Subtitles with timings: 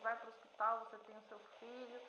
[0.00, 2.00] vai para o hospital, você tem o seu filho,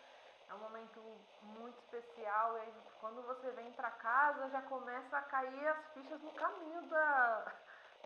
[0.50, 1.00] é um momento
[1.43, 2.58] muito especial.
[2.58, 6.82] E aí, quando você vem para casa, já começa a cair as fichas no caminho
[6.83, 7.54] da,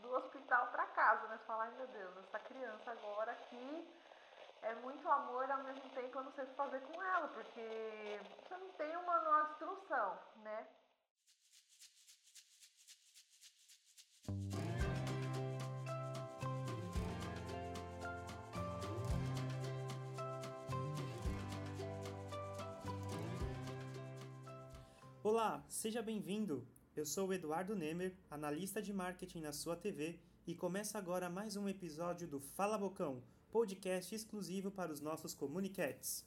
[0.01, 1.37] do hospital para casa, né?
[1.37, 3.95] Você fala, ai meu Deus, essa criança agora aqui
[4.61, 8.19] é muito amor, ao mesmo tempo eu não sei o que fazer com ela, porque
[8.43, 10.67] você não tem uma manual de instrução, né?
[25.27, 26.67] Olá, seja bem-vindo!
[26.95, 31.55] Eu sou o Eduardo Nemer, analista de marketing na sua TV, e começa agora mais
[31.55, 36.23] um episódio do Fala Bocão, podcast exclusivo para os nossos comunicats.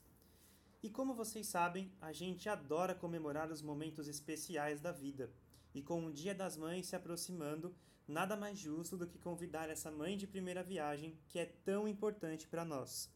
[0.82, 5.30] E como vocês sabem, a gente adora comemorar os momentos especiais da vida.
[5.72, 7.72] E com o Dia das Mães se aproximando,
[8.04, 12.48] nada mais justo do que convidar essa mãe de primeira viagem que é tão importante
[12.48, 13.08] para nós.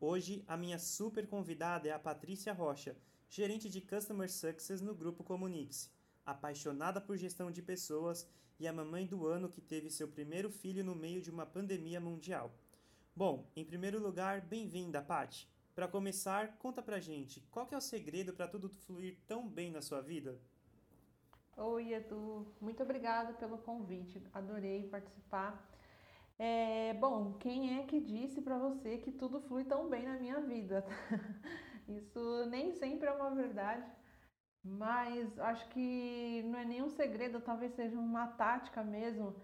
[0.00, 2.96] Hoje, a minha super convidada é a Patrícia Rocha,
[3.30, 5.90] gerente de Customer Success no Grupo Comunix
[6.30, 8.28] apaixonada por gestão de pessoas
[8.58, 12.00] e a mamãe do ano que teve seu primeiro filho no meio de uma pandemia
[12.00, 12.52] mundial.
[13.14, 15.48] Bom, em primeiro lugar, bem-vinda, Pati.
[15.74, 19.80] Para começar, conta pra gente, qual é o segredo para tudo fluir tão bem na
[19.80, 20.38] sua vida?
[21.56, 22.46] Oi, Edu.
[22.60, 24.22] Muito obrigada pelo convite.
[24.32, 25.68] Adorei participar.
[26.38, 30.40] É, bom, quem é que disse para você que tudo flui tão bem na minha
[30.40, 30.84] vida?
[31.98, 33.86] Isso nem sempre é uma verdade.
[34.62, 39.34] Mas acho que não é nenhum segredo, talvez seja uma tática mesmo,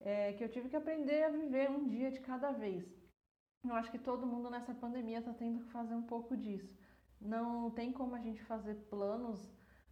[0.00, 2.84] é, que eu tive que aprender a viver um dia de cada vez.
[3.64, 6.76] Eu acho que todo mundo nessa pandemia está tendo que fazer um pouco disso.
[7.20, 9.40] Não tem como a gente fazer planos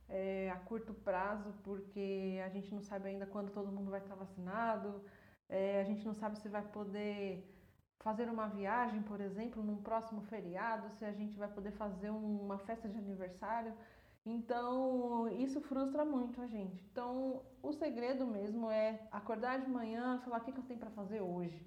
[0.08, 4.14] é, a curto prazo, porque a gente não sabe ainda quando todo mundo vai estar
[4.14, 5.04] vacinado,
[5.48, 7.53] é, a gente não sabe se vai poder
[8.04, 12.58] fazer uma viagem, por exemplo, num próximo feriado, se a gente vai poder fazer uma
[12.58, 13.72] festa de aniversário.
[14.26, 16.84] Então, isso frustra muito a gente.
[16.90, 20.90] Então, o segredo mesmo é acordar de manhã, falar o que, que eu tenho para
[20.90, 21.66] fazer hoje.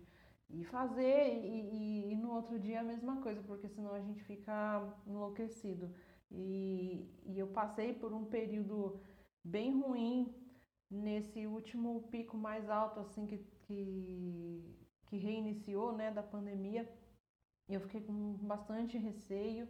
[0.50, 4.24] E fazer, e, e, e, no outro dia a mesma coisa, porque senão a gente
[4.24, 5.94] fica enlouquecido.
[6.32, 9.02] E, e eu passei por um período
[9.44, 10.34] bem ruim
[10.90, 16.88] nesse último pico mais alto, assim, que, que, que reiniciou, né, da pandemia.
[17.68, 19.68] Eu fiquei com bastante receio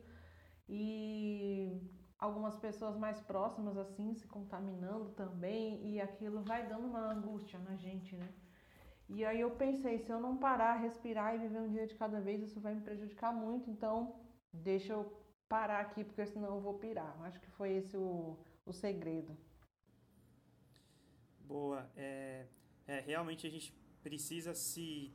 [0.70, 1.82] e
[2.20, 7.76] algumas pessoas mais próximas assim se contaminando também e aquilo vai dando uma angústia na
[7.76, 8.34] gente, né?
[9.10, 12.20] E aí eu pensei, se eu não parar, respirar e viver um dia de cada
[12.20, 14.20] vez, isso vai me prejudicar muito, então
[14.52, 17.16] deixa eu parar aqui, porque senão eu vou pirar.
[17.22, 19.38] Acho que foi esse o, o segredo.
[21.40, 21.90] Boa.
[21.96, 22.48] É,
[22.86, 23.72] é, realmente a gente
[24.04, 25.14] precisa se,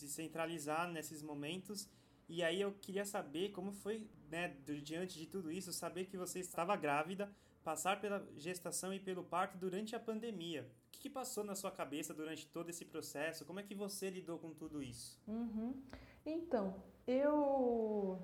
[0.00, 1.88] se centralizar nesses momentos
[2.32, 6.38] e aí eu queria saber como foi, né, diante de tudo isso, saber que você
[6.38, 7.28] estava grávida,
[7.64, 10.62] passar pela gestação e pelo parto durante a pandemia.
[10.62, 13.44] O que, que passou na sua cabeça durante todo esse processo?
[13.44, 15.20] Como é que você lidou com tudo isso?
[15.26, 15.82] Uhum.
[16.24, 18.22] Então, eu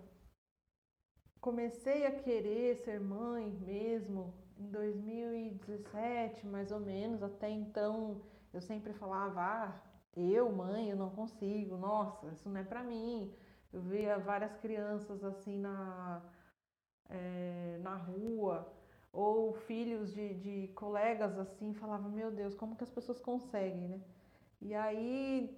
[1.41, 7.25] comecei a querer ser mãe mesmo em 2017, mais ou menos.
[7.25, 8.22] Até então,
[8.54, 9.82] eu sempre falava: ah,
[10.16, 13.32] eu, mãe, eu não consigo, nossa, isso não é para mim.
[13.72, 16.22] Eu via várias crianças assim na,
[17.10, 18.72] é, na rua,
[19.12, 24.00] ou filhos de, de colegas assim, falava, meu Deus, como que as pessoas conseguem, né?
[24.60, 25.55] E aí,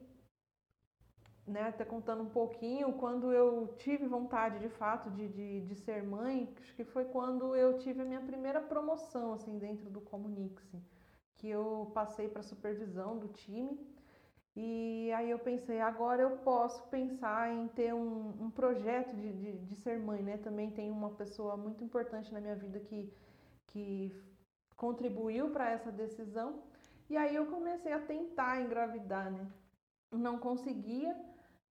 [1.46, 6.02] né, até contando um pouquinho, quando eu tive vontade de fato de, de, de ser
[6.02, 10.62] mãe, acho que foi quando eu tive a minha primeira promoção assim dentro do Comunix,
[11.36, 13.97] que eu passei para supervisão do time
[14.60, 19.52] e aí eu pensei, agora eu posso pensar em ter um, um projeto de, de,
[19.58, 20.36] de, ser mãe, né?
[20.36, 23.08] Também tem uma pessoa muito importante na minha vida que,
[23.68, 24.12] que
[24.76, 26.60] contribuiu para essa decisão.
[27.08, 29.46] E aí eu comecei a tentar engravidar, né?
[30.10, 31.16] Não conseguia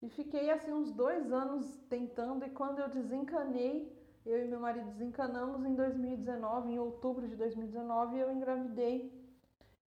[0.00, 2.46] e fiquei assim uns dois anos tentando.
[2.46, 8.18] E quando eu desencanei, eu e meu marido desencanamos em 2019, em outubro de 2019,
[8.18, 9.12] eu engravidei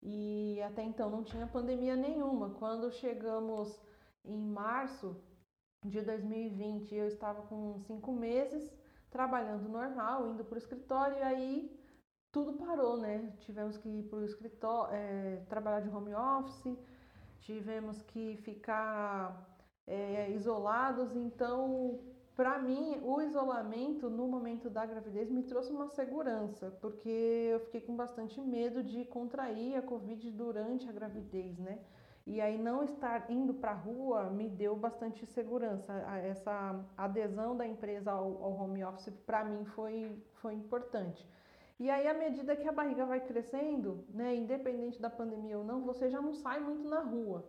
[0.02, 2.50] e até então não tinha pandemia nenhuma.
[2.52, 3.80] Quando chegamos
[4.26, 5.16] em março
[5.86, 8.72] de 2020, eu estava com cinco meses
[9.10, 11.82] trabalhando normal, indo para o escritório, e aí
[12.32, 13.34] tudo parou, né?
[13.40, 16.78] Tivemos que ir para o escritório, é, trabalhar de home office,
[17.42, 19.46] tivemos que ficar
[19.86, 22.00] é, isolados, então
[22.42, 27.08] para mim, o isolamento no momento da gravidez me trouxe uma segurança, porque
[27.54, 31.78] eu fiquei com bastante medo de contrair a Covid durante a gravidez, né?
[32.26, 35.94] E aí não estar indo para a rua me deu bastante segurança.
[36.24, 40.12] Essa adesão da empresa ao, home office para mim foi,
[40.42, 41.24] foi importante.
[41.80, 45.84] E aí, à medida que a barriga vai crescendo, né, independente da pandemia ou não,
[45.84, 47.46] você já não sai muito na rua.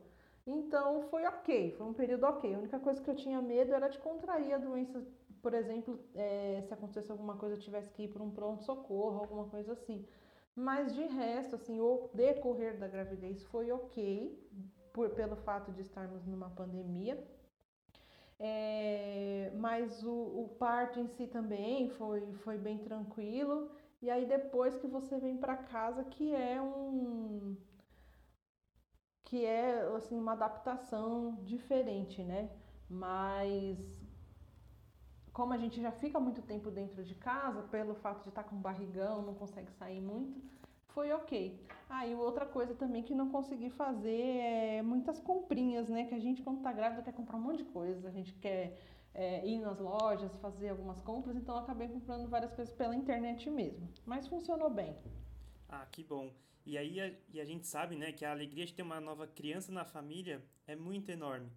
[0.47, 2.55] Então foi ok, foi um período ok.
[2.55, 5.05] A única coisa que eu tinha medo era de contrair a doença,
[5.41, 9.47] por exemplo, é, se acontecesse alguma coisa, eu tivesse que ir para um pronto-socorro, alguma
[9.47, 10.05] coisa assim.
[10.55, 14.39] Mas de resto, assim, o decorrer da gravidez foi ok,
[14.93, 17.23] por, pelo fato de estarmos numa pandemia.
[18.39, 23.71] É, mas o, o parto em si também foi, foi bem tranquilo.
[24.01, 27.57] E aí depois que você vem para casa, que é um
[29.33, 32.51] que é assim uma adaptação diferente, né?
[32.87, 33.79] Mas
[35.33, 38.57] como a gente já fica muito tempo dentro de casa, pelo fato de estar com
[38.57, 40.39] barrigão, não consegue sair muito,
[40.89, 41.59] foi ok.
[41.89, 46.05] Ah, e outra coisa também que não consegui fazer é muitas comprinhas, né?
[46.05, 48.09] Que a gente, quando tá grávida, quer comprar um monte de coisa.
[48.09, 48.79] A gente quer
[49.15, 53.49] é, ir nas lojas, fazer algumas compras, então eu acabei comprando várias coisas pela internet
[53.49, 53.89] mesmo.
[54.05, 54.95] Mas funcionou bem.
[55.71, 56.31] Ah, que bom.
[56.65, 59.27] E aí a, e a gente sabe, né, que a alegria de ter uma nova
[59.27, 61.51] criança na família é muito enorme.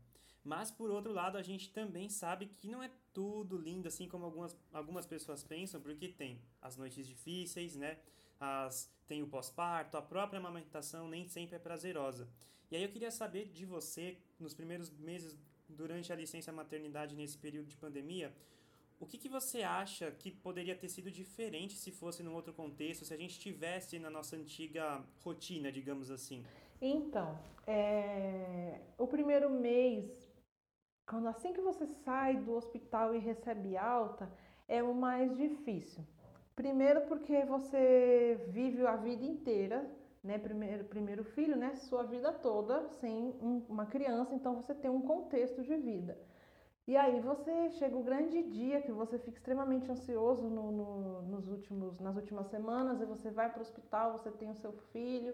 [0.44, 4.26] Mas por outro lado, a gente também sabe que não é tudo lindo assim como
[4.26, 7.98] algumas, algumas pessoas pensam, porque tem as noites difíceis, né?
[8.40, 12.28] As, tem o pós-parto, a própria amamentação nem sempre é prazerosa.
[12.70, 15.36] E aí eu queria saber de você, nos primeiros meses
[15.68, 18.32] durante a licença maternidade nesse período de pandemia,
[19.00, 23.06] o que, que você acha que poderia ter sido diferente se fosse num outro contexto,
[23.06, 26.44] se a gente estivesse na nossa antiga rotina, digamos assim?
[26.82, 27.38] Então,
[27.68, 28.80] é...
[28.98, 30.06] o primeiro mês,
[31.06, 34.32] quando assim que você sai do hospital e recebe alta,
[34.68, 36.04] é o mais difícil.
[36.56, 39.86] Primeiro porque você vive a vida inteira
[40.26, 44.90] né, primeiro, primeiro filho, né, sua vida toda sem um, uma criança, então você tem
[44.90, 46.18] um contexto de vida.
[46.88, 51.48] E aí você chega o grande dia que você fica extremamente ansioso no, no, nos
[51.48, 55.34] últimos, nas últimas semanas e você vai para o hospital, você tem o seu filho,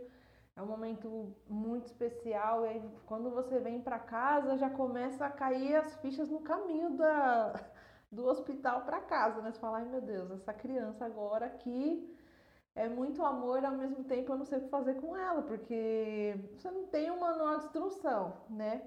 [0.55, 5.29] é um momento muito especial e aí quando você vem para casa já começa a
[5.29, 7.53] cair as fichas no caminho da,
[8.09, 9.51] do hospital para casa, né?
[9.51, 12.17] Você fala, ai meu Deus, essa criança agora aqui
[12.75, 16.33] é muito amor, ao mesmo tempo eu não sei o que fazer com ela, porque
[16.53, 18.81] você não tem um manual de instrução, né?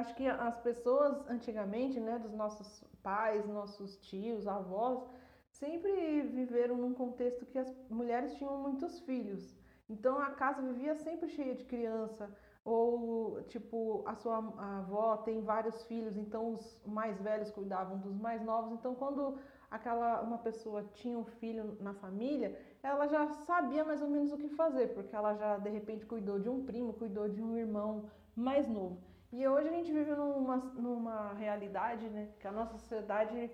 [0.00, 5.06] Acho que as pessoas antigamente, né, dos nossos pais, nossos tios, avós,
[5.50, 9.54] sempre viveram num contexto que as mulheres tinham muitos filhos.
[9.90, 12.34] Então a casa vivia sempre cheia de criança,
[12.64, 14.38] ou tipo a sua
[14.78, 18.72] avó tem vários filhos, então os mais velhos cuidavam dos mais novos.
[18.72, 19.38] Então quando
[19.70, 24.38] aquela uma pessoa tinha um filho na família, ela já sabia mais ou menos o
[24.38, 28.10] que fazer, porque ela já de repente cuidou de um primo, cuidou de um irmão
[28.34, 29.11] mais novo.
[29.32, 33.50] E hoje a gente vive numa, numa realidade, né, que a nossa sociedade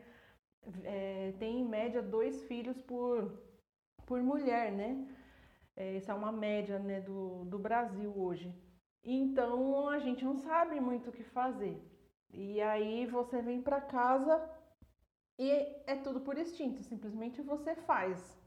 [0.82, 3.32] é, tem em média dois filhos por,
[4.04, 5.06] por mulher, né?
[5.76, 8.52] É, essa é uma média né, do, do Brasil hoje.
[9.04, 11.80] Então a gente não sabe muito o que fazer.
[12.30, 14.36] E aí você vem para casa
[15.38, 15.48] e
[15.86, 18.37] é tudo por instinto, simplesmente você faz.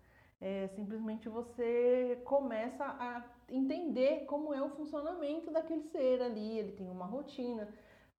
[0.42, 6.58] É, simplesmente você começa a entender como é o funcionamento daquele ser ali.
[6.58, 7.70] Ele tem uma rotina.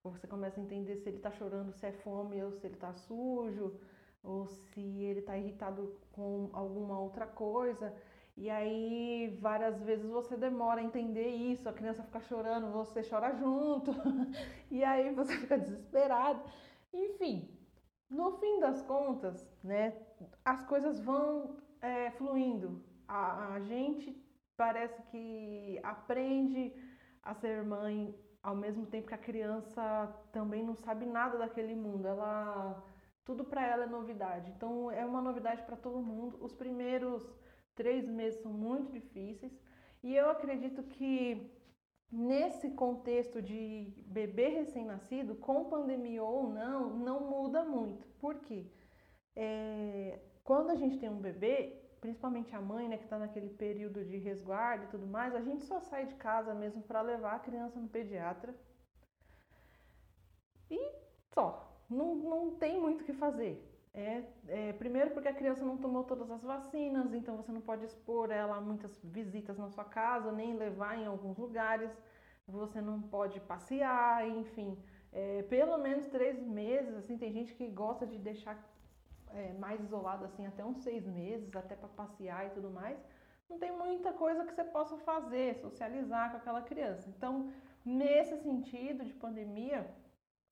[0.05, 2.93] Você começa a entender se ele está chorando, se é fome ou se ele está
[2.93, 3.77] sujo,
[4.23, 7.93] ou se ele está irritado com alguma outra coisa.
[8.37, 13.35] E aí, várias vezes você demora a entender isso, a criança fica chorando, você chora
[13.35, 13.93] junto,
[14.70, 16.43] e aí você fica desesperado.
[16.93, 17.49] Enfim,
[18.08, 19.94] no fim das contas, né,
[20.44, 22.82] as coisas vão é, fluindo.
[23.06, 24.17] A, a gente
[24.56, 26.72] parece que aprende
[27.22, 29.82] a ser mãe ao mesmo tempo que a criança
[30.32, 32.06] também não sabe nada daquele mundo.
[32.06, 32.82] Ela
[33.24, 34.51] tudo para ela é novidade.
[34.51, 36.39] Então é uma novidade para todo mundo.
[36.41, 37.22] Os primeiros
[37.74, 39.53] três meses são muito difíceis
[40.03, 41.51] e eu acredito que
[42.10, 48.06] nesse contexto de bebê recém-nascido, com pandemia ou não, não muda muito.
[48.19, 48.67] Por quê?
[49.34, 54.05] É, quando a gente tem um bebê, principalmente a mãe, né, que está naquele período
[54.05, 57.39] de resguardo e tudo mais, a gente só sai de casa mesmo para levar a
[57.39, 58.55] criança no pediatra.
[60.70, 60.81] E
[61.34, 61.69] só.
[61.89, 63.69] Não, não tem muito o que fazer.
[63.94, 67.84] É, é, primeiro porque a criança não tomou todas as vacinas, então você não pode
[67.84, 71.91] expor ela a muitas visitas na sua casa, nem levar em alguns lugares.
[72.49, 74.79] Você não pode passear, enfim.
[75.13, 78.56] É, pelo menos três meses, assim, tem gente que gosta de deixar
[79.34, 82.98] é, mais isolado assim até uns seis meses, até para passear e tudo mais,
[83.48, 87.08] não tem muita coisa que você possa fazer, socializar com aquela criança.
[87.10, 87.53] Então,
[87.84, 89.86] nesse sentido de pandemia,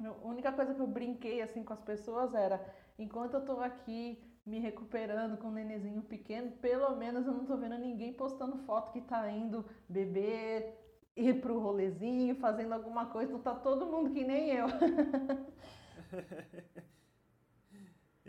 [0.04, 2.60] a única coisa que eu brinquei assim com as pessoas era,
[2.98, 7.56] enquanto eu tô aqui me recuperando com um nenenzinho pequeno, pelo menos eu não tô
[7.56, 10.76] vendo ninguém postando foto que tá indo beber,
[11.16, 14.66] ir pro rolezinho, fazendo alguma coisa, então tá todo mundo que nem eu.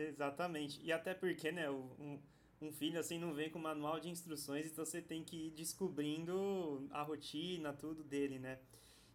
[0.10, 0.82] Exatamente.
[0.84, 2.20] E até porque, né, um,
[2.62, 6.88] um filho assim não vem com manual de instruções, então você tem que ir descobrindo
[6.92, 8.60] a rotina, tudo dele, né?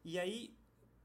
[0.05, 0.57] E aí,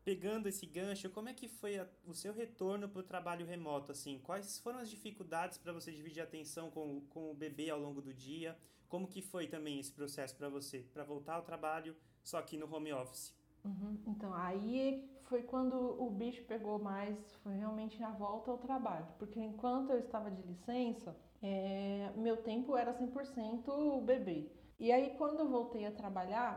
[0.04, 3.92] pegando esse gancho, como é que foi a, o seu retorno para o trabalho remoto?
[3.92, 7.80] Assim, quais foram as dificuldades para você dividir a atenção com, com o bebê ao
[7.80, 8.58] longo do dia?
[8.90, 12.74] Como que foi também esse processo para você, para voltar ao trabalho só aqui no
[12.74, 13.34] home office?
[13.64, 13.98] Uhum.
[14.08, 19.08] Então, aí foi quando o bicho pegou mais, foi realmente a volta ao trabalho.
[19.18, 24.52] Porque enquanto eu estava de licença, é, meu tempo era 100% bebê.
[24.78, 26.54] E aí, quando eu voltei a trabalhar,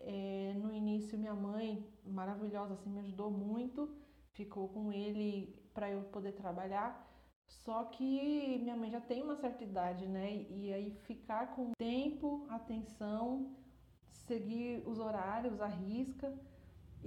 [0.00, 3.96] é, no início minha mãe, maravilhosa, assim, me ajudou muito,
[4.32, 6.90] ficou com ele para eu poder trabalhar.
[7.46, 10.44] Só que minha mãe já tem uma certa idade, né?
[10.50, 13.54] E aí ficar com tempo, atenção,
[14.08, 16.36] seguir os horários, a risca.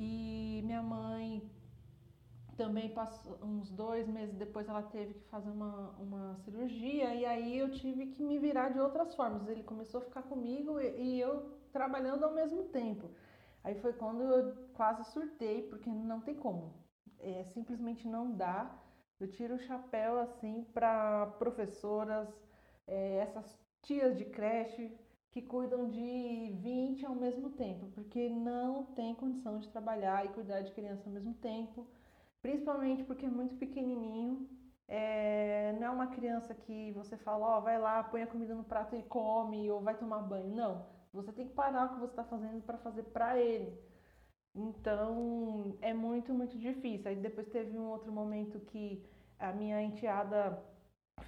[0.01, 1.51] E minha mãe
[2.55, 7.57] também passou uns dois meses depois ela teve que fazer uma, uma cirurgia e aí
[7.57, 9.45] eu tive que me virar de outras formas.
[9.49, 13.11] Ele começou a ficar comigo e, e eu trabalhando ao mesmo tempo.
[13.61, 16.73] Aí foi quando eu quase surtei, porque não tem como.
[17.19, 18.73] É, simplesmente não dá.
[19.19, 22.29] Eu tiro o chapéu assim para professoras,
[22.87, 24.97] é, essas tias de creche,
[25.31, 30.61] que cuidam de 20 ao mesmo tempo, porque não tem condição de trabalhar e cuidar
[30.61, 31.87] de criança ao mesmo tempo,
[32.41, 34.49] principalmente porque é muito pequenininho.
[34.87, 38.55] É, não é uma criança que você fala, ó, oh, vai lá, põe a comida
[38.55, 40.55] no prato e come, ou vai tomar banho.
[40.55, 43.77] Não, você tem que parar o que você está fazendo para fazer para ele.
[44.55, 47.09] Então, é muito, muito difícil.
[47.09, 49.05] Aí depois teve um outro momento que
[49.37, 50.59] a minha enteada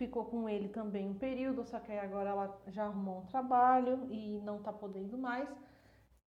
[0.02, 4.42] ficou com ele também um período, só que agora ela já arrumou um trabalho e
[4.44, 5.48] não está podendo mais.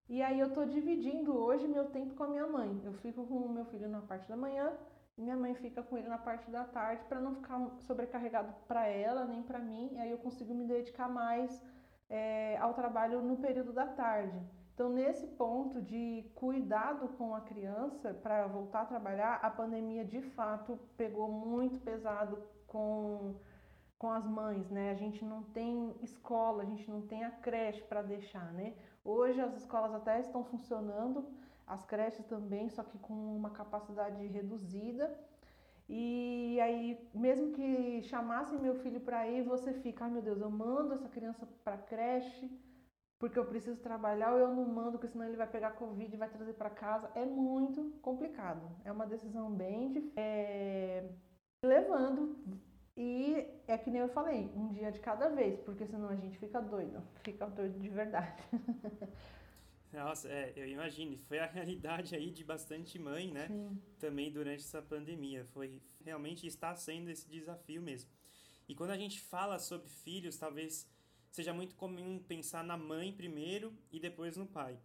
[0.07, 2.81] E aí eu estou dividindo hoje meu tempo com a minha mãe.
[2.85, 4.71] Eu fico com o meu filho na parte da manhã
[5.17, 8.87] e minha mãe fica com ele na parte da tarde para não ficar sobrecarregado para
[8.87, 9.89] ela nem para mim.
[9.93, 11.61] E aí eu consigo me dedicar mais
[12.09, 14.39] é, ao trabalho no período da tarde.
[14.73, 20.21] Então, nesse ponto de cuidado com a criança para voltar a trabalhar, a pandemia de
[20.21, 23.35] fato pegou muito pesado com
[24.05, 24.91] com as mães, né?
[24.91, 28.75] A gente não tem escola, a gente não tem a creche para deixar, né?
[29.03, 31.27] Hoje as escolas até estão funcionando,
[31.65, 35.05] as creches também, só que com uma capacidade reduzida.
[35.89, 40.51] E aí, mesmo que chamassem meu filho para ir, você fica, ai meu Deus, eu
[40.51, 42.47] mando essa criança para creche
[43.17, 46.17] porque eu preciso trabalhar ou eu não mando, porque senão ele vai pegar Covid e
[46.17, 47.09] vai trazer para casa.
[47.15, 48.69] É muito complicado.
[48.83, 50.13] É uma decisão bem difícil.
[50.15, 51.09] É...
[51.63, 52.35] Levando
[52.97, 56.37] e é que nem eu falei, um dia de cada vez, porque senão a gente
[56.37, 58.41] fica doido, fica doido de verdade.
[59.91, 63.47] Nossa, é, eu imagino, foi a realidade aí de bastante mãe, né?
[63.47, 63.81] Sim.
[63.97, 68.09] Também durante essa pandemia, foi realmente está sendo esse desafio mesmo.
[68.67, 70.89] E quando a gente fala sobre filhos, talvez
[71.31, 74.77] seja muito comum pensar na mãe primeiro e depois no pai.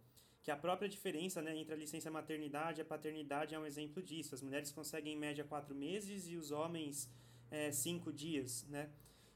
[0.43, 4.01] Que a própria diferença né, entre a licença maternidade e a paternidade é um exemplo
[4.01, 4.33] disso.
[4.35, 7.09] As mulheres conseguem em média quatro meses e os homens
[7.51, 8.89] é, cinco dias, né?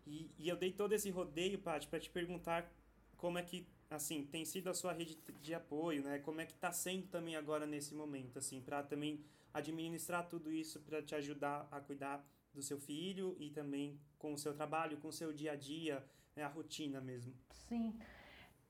[0.08, 2.72] E, e eu dei todo esse rodeio, Paty, para te perguntar
[3.18, 6.20] como é que, assim, tem sido a sua rede de apoio, né?
[6.20, 10.82] Como é que está sendo também agora nesse momento, assim, para também administrar tudo isso
[10.82, 15.08] para te ajudar a cuidar do seu filho e também com o seu trabalho, com
[15.08, 16.06] o seu dia a dia,
[16.36, 17.34] né, a rotina mesmo.
[17.52, 17.98] Sim,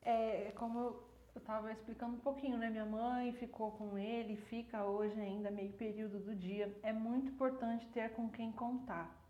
[0.02, 2.70] é como eu estava explicando um pouquinho, né?
[2.70, 6.74] Minha mãe ficou com ele, fica hoje ainda meio período do dia.
[6.82, 9.25] É muito importante ter com quem contar.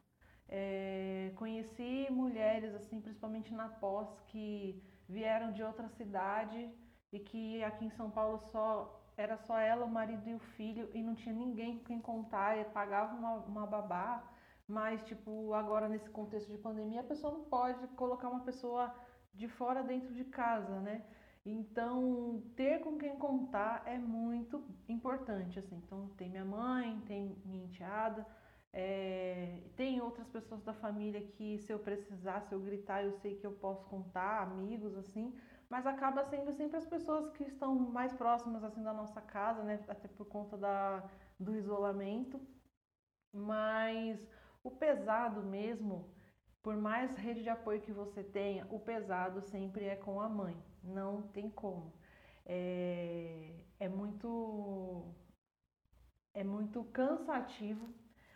[0.48, 6.70] É, conheci mulheres, assim, principalmente na pós, que vieram de outra cidade
[7.12, 10.90] e que aqui em São Paulo só era só ela, o marido e o filho
[10.94, 14.24] e não tinha ninguém com quem contar, e pagava uma, uma babá,
[14.68, 18.94] mas tipo, agora nesse contexto de pandemia, a pessoa não pode colocar uma pessoa
[19.34, 21.02] de fora dentro de casa, né?
[21.46, 25.76] Então, ter com quem contar é muito importante, assim.
[25.86, 28.26] Então, tem minha mãe, tem minha enteada,
[28.76, 33.36] é, tem outras pessoas da família que, se eu precisar, se eu gritar, eu sei
[33.36, 35.34] que eu posso contar, amigos, assim,
[35.70, 39.80] mas acaba sendo sempre as pessoas que estão mais próximas, assim, da nossa casa, né,
[39.88, 42.40] até por conta da, do isolamento.
[43.32, 44.20] Mas
[44.64, 46.14] o pesado mesmo,
[46.62, 50.62] por mais rede de apoio que você tenha, o pesado sempre é com a mãe,
[50.84, 51.94] não tem como.
[52.46, 55.16] É, é muito
[56.34, 57.88] é muito cansativo.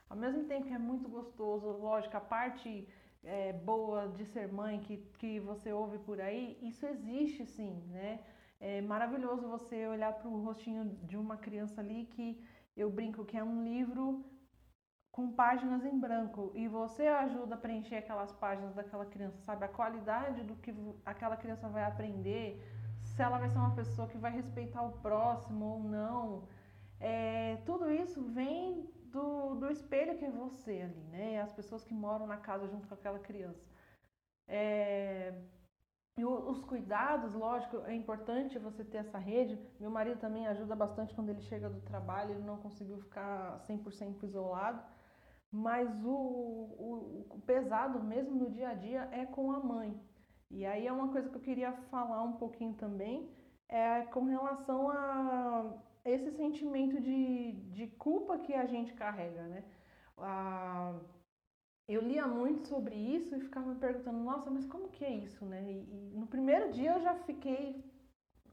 [0.09, 2.87] Ao mesmo tempo que é muito gostoso, lógico, a parte
[3.23, 8.19] é, boa de ser mãe que, que você ouve por aí, isso existe sim, né?
[8.59, 12.43] É maravilhoso você olhar para o rostinho de uma criança ali que
[12.75, 14.25] eu brinco que é um livro
[15.11, 19.65] com páginas em branco e você ajuda a preencher aquelas páginas daquela criança, sabe?
[19.65, 20.73] A qualidade do que
[21.05, 22.61] aquela criança vai aprender,
[23.01, 26.47] se ela vai ser uma pessoa que vai respeitar o próximo ou não.
[26.99, 31.41] É, tudo isso vem do, do espelho que é você ali, né?
[31.41, 33.65] As pessoas que moram na casa junto com aquela criança.
[34.47, 35.33] É,
[36.19, 39.57] e os cuidados, lógico, é importante você ter essa rede.
[39.79, 44.23] Meu marido também ajuda bastante quando ele chega do trabalho, ele não conseguiu ficar 100%
[44.23, 44.83] isolado.
[45.49, 49.97] Mas o, o, o, pesado mesmo no dia a dia é com a mãe.
[50.51, 53.31] E aí é uma coisa que eu queria falar um pouquinho também,
[53.69, 55.73] é com relação a
[56.11, 59.63] esse sentimento de, de culpa que a gente carrega, né?
[60.17, 60.99] Ah,
[61.87, 65.45] eu lia muito sobre isso e ficava me perguntando, nossa, mas como que é isso,
[65.45, 65.61] né?
[65.63, 67.83] E, e no primeiro dia eu já fiquei,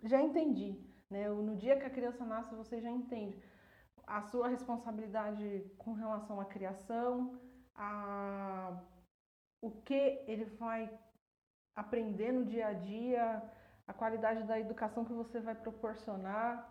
[0.03, 1.29] já entendi, né?
[1.29, 3.39] No dia que a criança nasce você já entende
[4.07, 7.39] a sua responsabilidade com relação à criação,
[7.75, 8.81] a
[9.61, 10.89] o que ele vai
[11.75, 13.43] aprender no dia a dia,
[13.87, 16.71] a qualidade da educação que você vai proporcionar,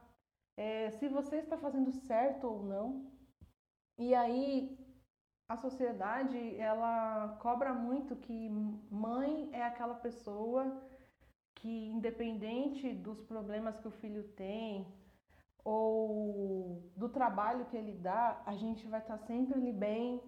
[0.57, 3.11] é, se você está fazendo certo ou não.
[3.97, 4.77] E aí
[5.47, 8.49] a sociedade ela cobra muito que
[8.89, 10.81] mãe é aquela pessoa
[11.55, 14.87] que independente dos problemas que o filho tem
[15.63, 20.21] ou do trabalho que ele dá, a gente vai estar sempre ali bem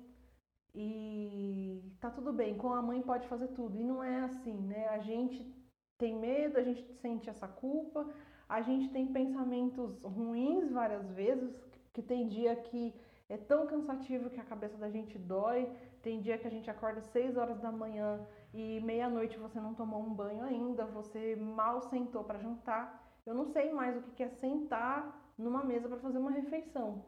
[0.74, 2.57] e tá tudo bem.
[2.57, 4.88] Com a mãe pode fazer tudo e não é assim, né?
[4.89, 5.55] A gente
[5.98, 8.07] tem medo, a gente sente essa culpa,
[8.47, 11.53] a gente tem pensamentos ruins várias vezes,
[11.93, 12.93] que tem dia que
[13.29, 15.69] é tão cansativo que a cabeça da gente dói,
[16.01, 20.01] tem dia que a gente acorda 6 horas da manhã e meia-noite você não tomou
[20.01, 23.05] um banho ainda, você mal sentou para jantar.
[23.25, 27.05] Eu não sei mais o que é sentar numa mesa para fazer uma refeição.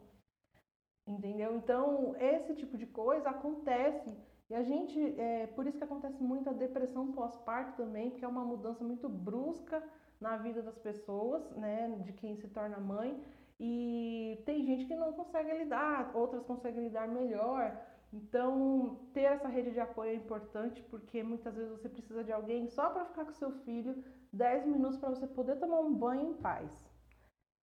[1.08, 1.56] Entendeu?
[1.56, 4.16] Então, esse tipo de coisa acontece
[4.50, 8.28] e a gente, é, por isso que acontece muito a depressão pós-parto também, porque é
[8.28, 9.82] uma mudança muito brusca
[10.20, 13.22] na vida das pessoas, né, de quem se torna mãe.
[13.60, 17.78] E tem gente que não consegue lidar, outras conseguem lidar melhor.
[18.12, 22.68] Então, ter essa rede de apoio é importante porque muitas vezes você precisa de alguém
[22.68, 24.04] só para ficar com seu filho
[24.34, 26.90] 10 minutos para você poder tomar um banho em paz.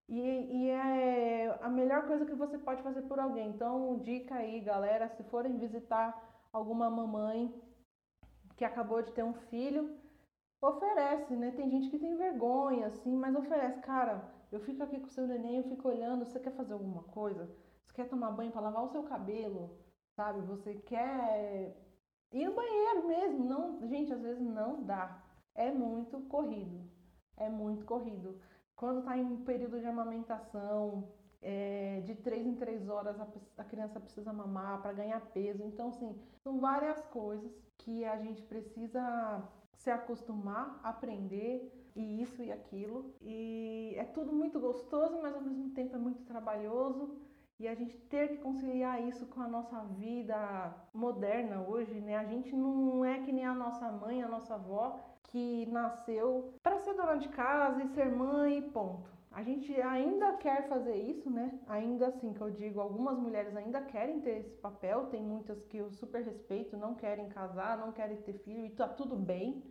[0.08, 3.48] E, e, é a melhor coisa que você pode fazer por alguém.
[3.48, 7.52] Então, dica aí, galera, se forem visitar alguma mamãe
[8.56, 9.98] que acabou de ter um filho,
[10.60, 11.50] oferece, né?
[11.52, 13.80] Tem gente que tem vergonha, assim, mas oferece.
[13.80, 17.02] Cara, eu fico aqui com o seu neném, eu fico olhando, você quer fazer alguma
[17.04, 17.46] coisa?
[17.84, 19.78] Você quer tomar banho para lavar o seu cabelo?
[20.14, 20.40] Sabe?
[20.42, 21.76] Você quer
[22.32, 23.44] ir no banheiro mesmo?
[23.44, 25.22] Não, gente, às vezes não dá.
[25.54, 26.88] É muito corrido.
[27.36, 28.40] É muito corrido.
[28.74, 31.08] Quando está em período de amamentação,
[31.42, 33.26] é, de três em três horas a,
[33.58, 35.62] a criança precisa mamar para ganhar peso.
[35.64, 39.42] Então, assim, são várias coisas que a gente precisa
[39.76, 43.14] se acostumar, aprender e isso e aquilo.
[43.22, 47.16] E é tudo muito gostoso, mas ao mesmo tempo é muito trabalhoso.
[47.58, 52.16] E a gente ter que conciliar isso com a nossa vida moderna hoje, né?
[52.16, 56.78] A gente não é que nem a nossa mãe, a nossa avó, que nasceu para
[56.78, 59.15] ser dona de casa e ser mãe e ponto.
[59.36, 61.60] A gente ainda quer fazer isso, né?
[61.66, 65.76] Ainda assim, que eu digo, algumas mulheres ainda querem ter esse papel, tem muitas que
[65.76, 69.62] eu super respeito, não querem casar, não querem ter filho e tá tudo bem.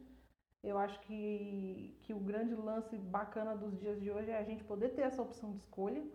[0.62, 4.63] Eu acho que, que o grande lance bacana dos dias de hoje é a gente
[4.63, 6.06] poder ter essa opção de escolha,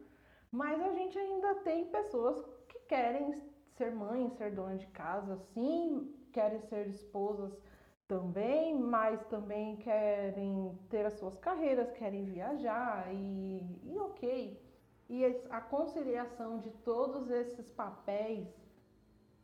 [0.53, 6.15] mas a gente ainda tem pessoas que querem ser mãe, ser dona de casa, sim,
[6.33, 7.53] querem ser esposas
[8.11, 14.61] também, mas também querem ter as suas carreiras, querem viajar e, e ok.
[15.09, 18.49] E a conciliação de todos esses papéis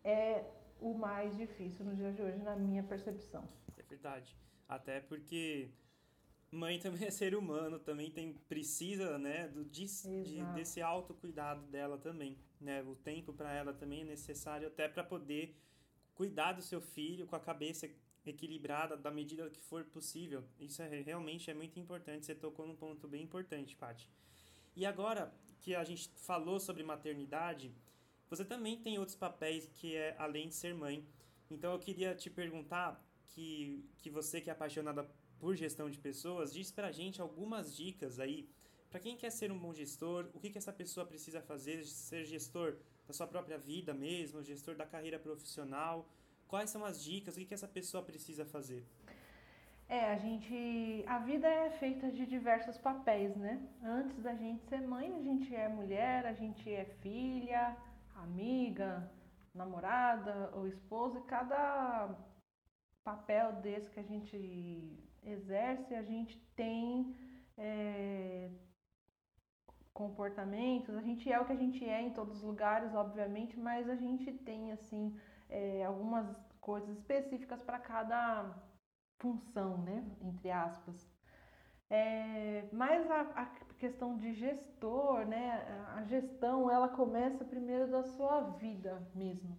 [0.03, 0.45] é
[0.81, 3.45] o mais difícil no dia de hoje, na minha percepção.
[3.79, 4.37] É verdade.
[4.69, 5.71] Até porque
[6.51, 9.87] mãe também é ser humano, também tem precisa, né, do de,
[10.25, 12.83] de desse autocuidado dela também, né?
[12.83, 15.57] O tempo para ela também é necessário até para poder
[16.15, 17.89] cuidar do seu filho com a cabeça
[18.31, 20.45] equilibrada da medida que for possível.
[20.59, 22.27] Isso é realmente é muito importante.
[22.27, 24.11] Você tocou num ponto bem importante, Paty.
[24.75, 27.73] E agora que a gente falou sobre maternidade,
[28.29, 31.07] você também tem outros papéis que é além de ser mãe.
[31.51, 35.09] Então eu queria te perguntar que, que você que é apaixonada
[35.39, 38.49] por gestão de pessoas, diz pra gente algumas dicas aí
[38.91, 42.25] para quem quer ser um bom gestor, o que, que essa pessoa precisa fazer, ser
[42.25, 46.09] gestor da sua própria vida mesmo, gestor da carreira profissional?
[46.49, 47.35] Quais são as dicas?
[47.35, 48.85] O que, que essa pessoa precisa fazer?
[49.89, 51.05] É, a gente.
[51.07, 53.61] A vida é feita de diversos papéis, né?
[53.83, 57.77] Antes da gente ser mãe, a gente é mulher, a gente é filha,
[58.17, 59.09] amiga,
[59.55, 62.17] namorada ou esposa, e cada
[63.05, 64.37] papel desse que a gente
[65.23, 67.15] exerce, a gente tem
[67.57, 68.51] é,
[69.93, 73.89] comportamentos, a gente é o que a gente é em todos os lugares, obviamente, mas
[73.89, 75.17] a gente tem assim
[75.49, 76.27] é, algumas
[76.61, 78.55] coisas específicas para cada
[79.19, 80.05] função, né?
[80.21, 81.09] Entre aspas.
[81.89, 83.47] É, mas a, a,
[83.79, 85.63] questão de gestor, né?
[85.95, 89.59] A gestão ela começa primeiro da sua vida mesmo.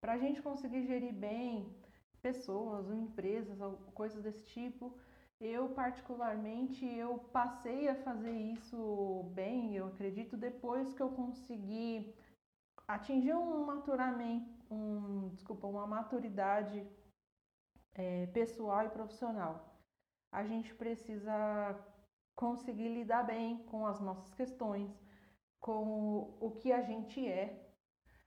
[0.00, 1.74] Para a gente conseguir gerir bem
[2.20, 3.58] pessoas empresas,
[3.94, 4.96] coisas desse tipo,
[5.40, 12.14] eu, particularmente, eu passei a fazer isso bem, eu acredito, depois que eu consegui
[12.86, 16.86] atingir um maturamento, um, desculpa, uma maturidade
[17.94, 19.80] é, pessoal e profissional.
[20.30, 21.34] A gente precisa
[22.34, 24.90] conseguir lidar bem com as nossas questões,
[25.60, 27.72] com o que a gente é.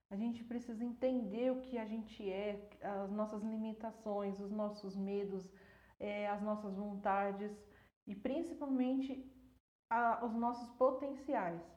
[0.10, 5.46] A gente precisa entender o que a gente é, as nossas limitações, os nossos medos,
[6.00, 7.52] é, as nossas vontades
[8.06, 9.30] e principalmente
[9.90, 11.77] a, os nossos potenciais.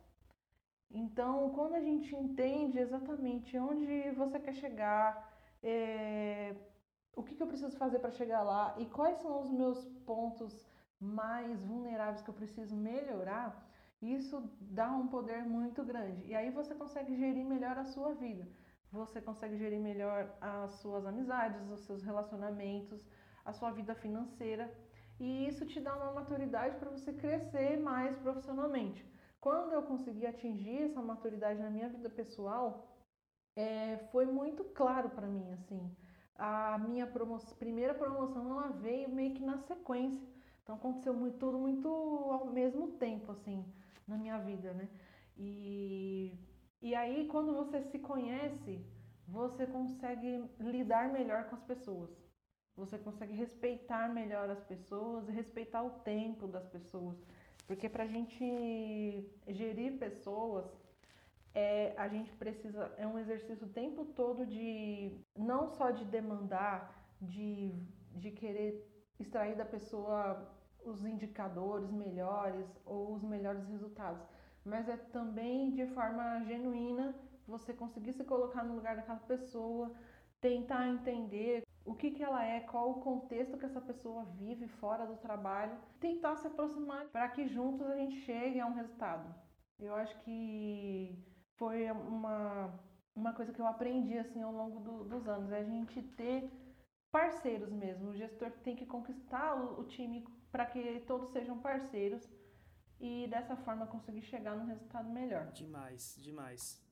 [0.91, 6.55] Então, quando a gente entende exatamente onde você quer chegar, é,
[7.15, 10.69] o que, que eu preciso fazer para chegar lá e quais são os meus pontos
[10.99, 13.49] mais vulneráveis que eu preciso melhorar,
[14.03, 16.27] isso dá um poder muito grande.
[16.27, 18.49] E aí você consegue gerir melhor a sua vida.
[18.91, 23.01] Você consegue gerir melhor as suas amizades, os seus relacionamentos,
[23.45, 24.73] a sua vida financeira
[25.21, 29.05] e isso te dá uma maturidade para você crescer mais profissionalmente.
[29.41, 32.97] Quando eu consegui atingir essa maturidade na minha vida pessoal,
[33.57, 35.97] é, foi muito claro para mim assim.
[36.37, 37.07] A minha
[37.59, 40.27] primeira promoção ela veio meio que na sequência,
[40.63, 43.65] então aconteceu muito, tudo muito ao mesmo tempo assim
[44.07, 44.89] na minha vida, né?
[45.37, 46.39] E
[46.83, 48.85] e aí quando você se conhece,
[49.29, 52.11] você consegue lidar melhor com as pessoas
[52.81, 57.17] você consegue respeitar melhor as pessoas respeitar o tempo das pessoas.
[57.71, 58.45] Porque para a gente
[59.47, 60.67] gerir pessoas,
[61.55, 66.77] é, a gente precisa, é um exercício o tempo todo de, não só de demandar,
[67.23, 67.73] de,
[68.17, 68.85] de querer
[69.21, 70.53] extrair da pessoa
[70.85, 74.21] os indicadores melhores ou os melhores resultados,
[74.65, 77.15] mas é também de forma genuína
[77.47, 79.95] você conseguir se colocar no lugar daquela pessoa,
[80.41, 85.07] tentar entender o que, que ela é, qual o contexto que essa pessoa vive fora
[85.07, 89.35] do trabalho, tentar se aproximar para que juntos a gente chegue a um resultado.
[89.79, 91.19] Eu acho que
[91.57, 92.79] foi uma,
[93.15, 96.51] uma coisa que eu aprendi assim ao longo do, dos anos, é a gente ter
[97.11, 98.11] parceiros mesmo.
[98.11, 102.29] O gestor tem que conquistar o, o time para que todos sejam parceiros
[103.01, 105.51] e dessa forma conseguir chegar num resultado melhor.
[105.53, 106.83] Demais, demais.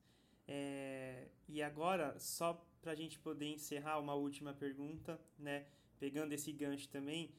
[0.47, 5.65] É, e agora, só para a gente poder encerrar uma última pergunta, né?
[5.99, 7.31] Pegando esse gancho também,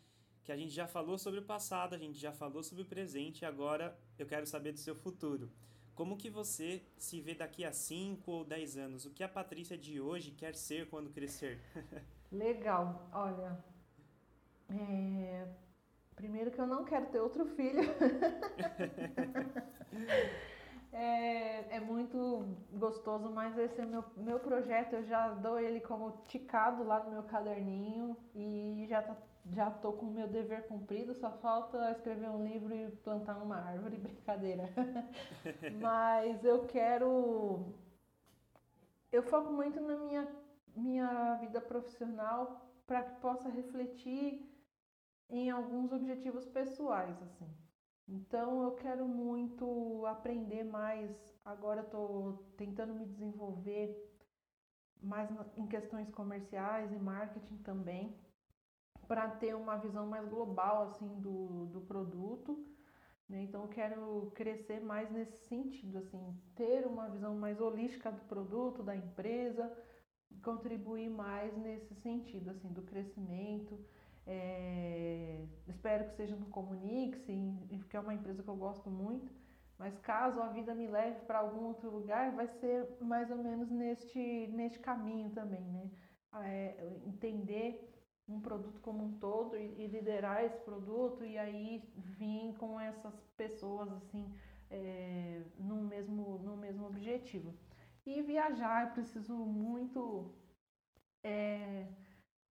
[0.42, 3.44] que a gente já falou sobre o passado, a gente já falou sobre o presente,
[3.44, 5.50] agora eu quero saber do seu futuro.
[5.94, 9.04] Como que você se vê daqui a 5 ou 10 anos?
[9.04, 11.60] O que a Patrícia de hoje quer ser quando crescer?
[12.32, 13.62] Legal, olha.
[14.70, 15.46] É...
[16.14, 17.82] Primeiro que eu não quero ter outro filho.
[20.92, 26.24] É, é muito gostoso, mas esse é meu, meu projeto, eu já dou ele como
[26.26, 29.16] ticado lá no meu caderninho e já, tá,
[29.52, 33.56] já tô com o meu dever cumprido, só falta escrever um livro e plantar uma
[33.56, 34.64] árvore, brincadeira.
[35.80, 37.72] mas eu quero.
[39.12, 40.28] Eu foco muito na minha,
[40.74, 44.44] minha vida profissional para que possa refletir
[45.28, 47.48] em alguns objetivos pessoais, assim.
[48.10, 51.16] Então eu quero muito aprender mais.
[51.44, 53.88] Agora estou tentando me desenvolver
[55.00, 58.14] mais em questões comerciais e marketing também,
[59.06, 62.66] para ter uma visão mais global assim do, do produto.
[63.28, 63.42] Né?
[63.42, 68.82] Então eu quero crescer mais nesse sentido, assim, ter uma visão mais holística do produto,
[68.82, 69.72] da empresa,
[70.42, 73.78] contribuir mais nesse sentido, assim, do crescimento
[74.26, 79.32] é, espero que seja no Comunix, que é uma empresa que eu gosto muito.
[79.78, 83.70] Mas caso a vida me leve para algum outro lugar, vai ser mais ou menos
[83.70, 85.90] neste, neste caminho também, né?
[86.44, 87.90] É, entender
[88.28, 93.18] um produto como um todo e, e liderar esse produto e aí vir com essas
[93.36, 94.32] pessoas assim
[94.70, 97.54] é, no, mesmo, no mesmo objetivo.
[98.06, 100.32] E viajar, eu preciso muito
[101.24, 101.86] é,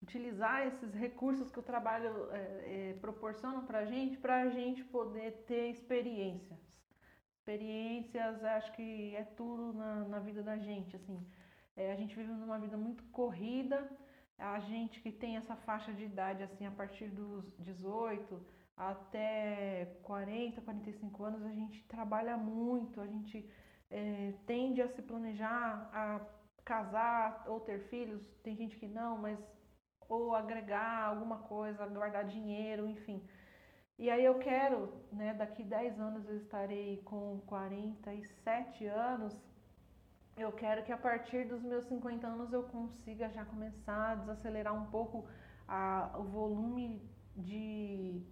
[0.02, 4.84] utilizar esses recursos que o trabalho é, é, proporciona para a gente, para a gente
[4.84, 6.60] poder ter experiências.
[7.38, 11.26] Experiências, acho que é tudo na, na vida da gente, assim.
[11.76, 13.90] É, a gente vive numa vida muito corrida,
[14.38, 18.46] a gente que tem essa faixa de idade, assim, a partir dos 18
[18.78, 23.50] até 40, 45 anos, a gente trabalha muito, a gente
[23.90, 26.22] é, tende a se planejar, a
[26.64, 29.38] casar ou ter filhos, tem gente que não, mas
[30.10, 33.24] ou agregar alguma coisa, guardar dinheiro, enfim.
[33.98, 39.38] E aí eu quero, né, daqui 10 anos eu estarei com 47 anos,
[40.36, 44.74] eu quero que a partir dos meus 50 anos eu consiga já começar a desacelerar
[44.74, 45.28] um pouco
[45.68, 47.02] a, o volume
[47.36, 48.24] de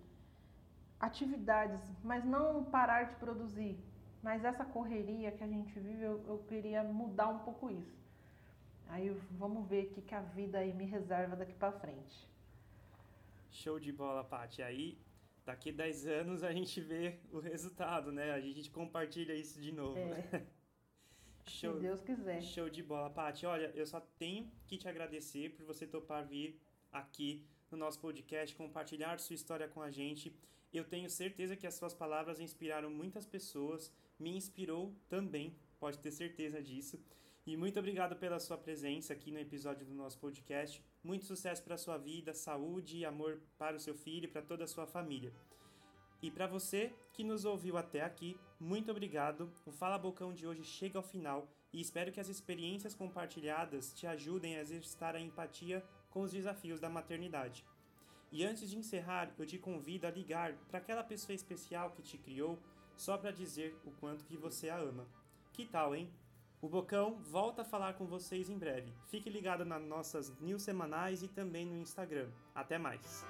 [1.00, 3.78] atividades, mas não parar de produzir.
[4.24, 8.07] Mas essa correria que a gente vive, eu, eu queria mudar um pouco isso.
[8.90, 12.28] Aí vamos ver o que, que a vida aí me reserva daqui para frente.
[13.52, 14.62] Show de bola, Paty.
[14.62, 14.98] Aí
[15.46, 18.32] daqui 10 anos a gente vê o resultado, né?
[18.32, 19.98] A gente compartilha isso de novo.
[19.98, 20.46] É.
[21.46, 22.42] Show, Se Deus quiser.
[22.42, 23.46] Show de bola, Paty.
[23.46, 26.60] Olha, eu só tenho que te agradecer por você topar vir
[26.92, 30.36] aqui no nosso podcast, compartilhar sua história com a gente.
[30.74, 36.12] Eu tenho certeza que as suas palavras inspiraram muitas pessoas, me inspirou também, pode ter
[36.12, 37.00] certeza disso.
[37.48, 40.84] E muito obrigado pela sua presença aqui no episódio do nosso podcast.
[41.02, 44.42] Muito sucesso para a sua vida, saúde e amor para o seu filho e para
[44.42, 45.32] toda a sua família.
[46.22, 49.50] E para você que nos ouviu até aqui, muito obrigado.
[49.66, 54.06] O Fala Bocão de hoje chega ao final e espero que as experiências compartilhadas te
[54.06, 57.64] ajudem a exercitar a empatia com os desafios da maternidade.
[58.30, 62.18] E antes de encerrar, eu te convido a ligar para aquela pessoa especial que te
[62.18, 62.60] criou
[62.98, 65.08] só para dizer o quanto que você a ama.
[65.54, 66.12] Que tal, hein?
[66.68, 68.94] O Bocão volta a falar com vocês em breve.
[69.06, 72.28] Fique ligado nas nossas news semanais e também no Instagram.
[72.54, 73.26] Até mais!